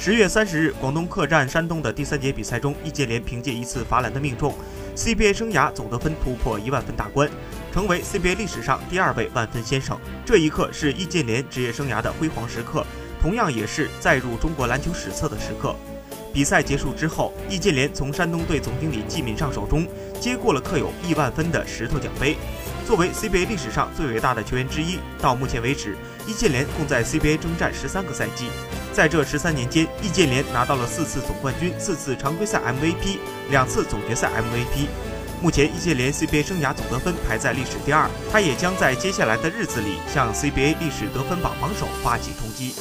[0.00, 4.54] 十月三十日，广东客战山东的第三节比赛中，易建联凭借一次罚篮的命中
[4.94, 7.28] ，CBA 生涯总得分突破一万分大关，
[7.72, 9.98] 成为 CBA 历史上第二位万分先生。
[10.24, 12.86] 这一刻是易建联职业生涯的辉煌时刻，
[13.20, 15.74] 同样也是载入中国篮球史册的时刻。
[16.32, 19.84] 比赛结束之后，易建联从山东队总经理季敏尚手中
[20.20, 22.36] 接过了刻有亿万分的石头奖杯。
[22.88, 25.94] 作为 CBA 历史上最伟大的球员之一，到目前为止，
[26.26, 28.48] 易建联共在 CBA 征战十三个赛季。
[28.94, 33.18] 在这十三年间，易建联拿到了四次总冠军、四次常规赛 MVP、
[33.50, 34.86] 两次总决赛 MVP。
[35.42, 42.74] 目前，易建联 CBA 生涯总得分排在历史第二，他也将在接下来的日子里向 CBA 历史得分榜榜首发起冲击。